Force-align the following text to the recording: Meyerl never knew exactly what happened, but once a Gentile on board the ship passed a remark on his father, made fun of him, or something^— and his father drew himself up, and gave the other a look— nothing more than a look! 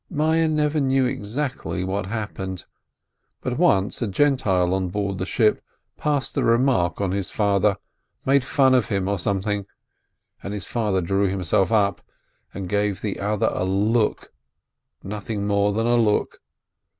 Meyerl 0.11 0.49
never 0.49 0.79
knew 0.81 1.05
exactly 1.05 1.83
what 1.83 2.07
happened, 2.07 2.65
but 3.39 3.59
once 3.59 4.01
a 4.01 4.07
Gentile 4.07 4.73
on 4.73 4.87
board 4.87 5.19
the 5.19 5.27
ship 5.27 5.63
passed 5.95 6.35
a 6.37 6.43
remark 6.43 6.99
on 6.99 7.11
his 7.11 7.29
father, 7.29 7.77
made 8.25 8.43
fun 8.43 8.73
of 8.73 8.87
him, 8.87 9.07
or 9.07 9.17
something^— 9.17 9.67
and 10.43 10.55
his 10.55 10.65
father 10.65 11.01
drew 11.01 11.27
himself 11.27 11.71
up, 11.71 12.01
and 12.51 12.67
gave 12.67 13.01
the 13.03 13.19
other 13.19 13.51
a 13.53 13.63
look— 13.63 14.33
nothing 15.03 15.45
more 15.45 15.71
than 15.71 15.85
a 15.85 15.97
look! 15.97 16.41